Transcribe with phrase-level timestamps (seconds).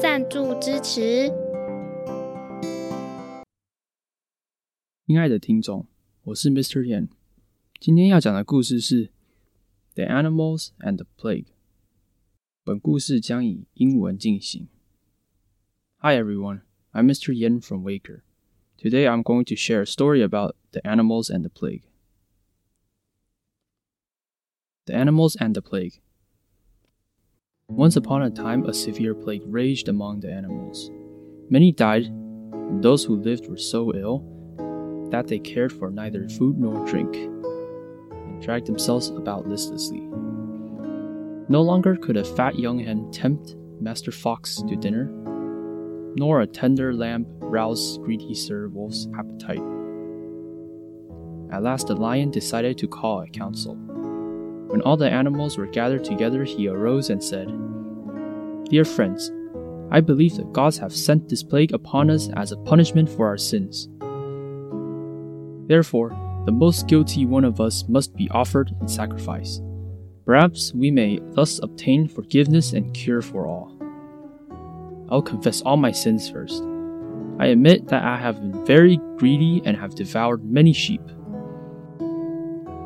[0.00, 1.30] 赞助支持。
[5.06, 5.86] 亲爱的听众，
[6.24, 6.82] 我是 Mr.
[6.82, 7.08] Yen，
[7.78, 9.06] 今天要讲的故事是
[9.94, 11.44] 《The Animals and the Plague》。
[12.64, 14.68] 本故事将以英文进行。
[15.98, 17.32] Hi everyone, I'm Mr.
[17.32, 18.22] Yen from Waker.
[18.76, 21.82] Today I'm going to share a story about the animals and the plague.
[24.86, 26.00] The Animals and the Plague
[27.76, 30.92] once upon a time, a severe plague raged among the animals.
[31.50, 34.22] Many died, and those who lived were so ill
[35.10, 40.02] that they cared for neither food nor drink, and dragged themselves about listlessly.
[41.48, 45.06] No longer could a fat young hen tempt Master Fox to dinner,
[46.14, 49.62] nor a tender lamb rouse greedy Sir Wolf's appetite.
[51.52, 53.76] At last, the lion decided to call a council.
[54.74, 57.46] When all the animals were gathered together, he arose and said,
[58.68, 59.30] Dear friends,
[59.92, 63.38] I believe the gods have sent this plague upon us as a punishment for our
[63.38, 63.88] sins.
[65.68, 66.08] Therefore,
[66.46, 69.60] the most guilty one of us must be offered in sacrifice.
[70.26, 73.78] Perhaps we may thus obtain forgiveness and cure for all.
[75.08, 76.64] I'll confess all my sins first.
[77.38, 81.02] I admit that I have been very greedy and have devoured many sheep.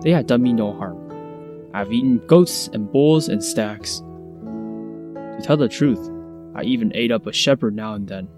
[0.00, 0.93] They had done me no harm.
[1.74, 3.98] I've eaten goats and bulls and stags.
[3.98, 6.08] To tell the truth,
[6.54, 8.28] I even ate up a shepherd now and then.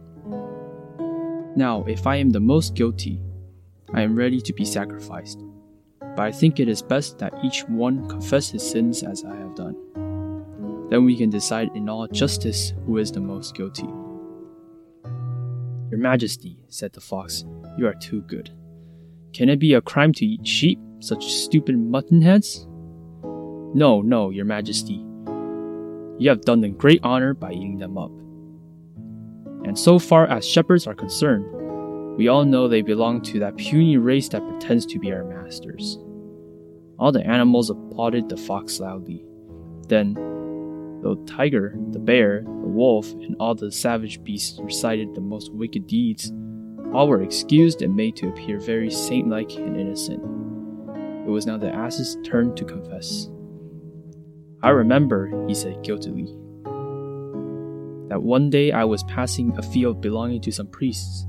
[1.55, 3.21] Now, if I am the most guilty,
[3.93, 5.45] I am ready to be sacrificed.
[6.01, 9.55] But I think it is best that each one confess his sins as I have
[9.55, 9.77] done.
[10.89, 13.89] Then we can decide in all justice who is the most guilty.
[15.91, 17.45] Your Majesty, said the fox,
[17.77, 18.51] you are too good.
[19.35, 22.67] Can it be a crime to eat sheep, such stupid mutton heads?
[23.77, 25.05] No, no, Your Majesty.
[26.19, 28.11] You have done them great honor by eating them up.
[29.67, 31.45] And so far as shepherds are concerned,
[32.17, 35.99] we all know they belong to that puny race that pretends to be our masters.
[36.99, 39.23] All the animals applauded the fox loudly.
[39.89, 40.15] Then,
[41.03, 45.87] the tiger, the bear, the wolf, and all the savage beasts recited the most wicked
[45.87, 46.33] deeds,
[46.95, 50.23] all were excused and made to appear very saint like and innocent.
[51.27, 53.29] It was now the ass's turn to confess.
[54.63, 56.25] I remember, he said guiltily,
[58.09, 61.27] that one day I was passing a field belonging to some priests.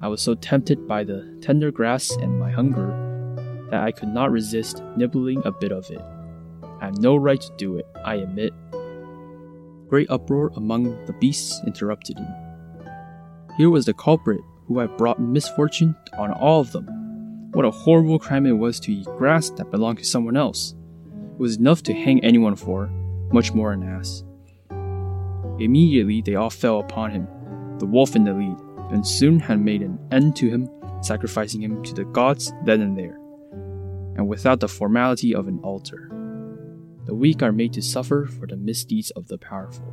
[0.00, 4.32] I was so tempted by the tender grass and my hunger that I could not
[4.32, 6.00] resist nibbling a bit of it.
[6.80, 8.52] I have no right to do it, I admit.
[9.88, 12.26] Great uproar among the beasts interrupted him.
[13.56, 16.86] Here was the culprit who had brought misfortune on all of them.
[17.52, 20.74] What a horrible crime it was to eat grass that belonged to someone else.
[21.38, 22.88] Was enough to hang anyone for,
[23.32, 24.22] much more an ass.
[25.58, 27.26] Immediately they all fell upon him,
[27.78, 28.56] the wolf in the lead,
[28.90, 30.68] and soon had made an end to him,
[31.00, 33.18] sacrificing him to the gods then and there,
[34.16, 36.08] and without the formality of an altar.
[37.06, 39.92] The weak are made to suffer for the misdeeds of the powerful.